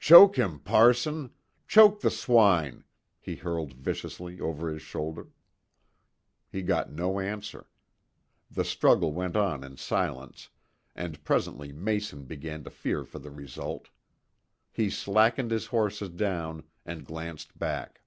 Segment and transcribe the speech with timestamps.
[0.00, 1.30] "Choke him, parson!
[1.68, 2.82] Choke the swine!"
[3.20, 5.28] he hurled viciously over his shoulder.
[6.50, 7.68] He got no answer.
[8.50, 10.48] The struggle went on in silence,
[10.96, 13.90] and presently Mason began to fear for the result.
[14.72, 18.00] He slackened his horses down and glanced back.